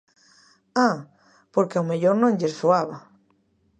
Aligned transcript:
¡Ah!, 0.89 0.97
porque 1.53 1.77
ao 1.77 1.87
mellor 1.91 2.15
non 2.19 2.37
lles 2.39 2.55
soaba. 2.61 2.97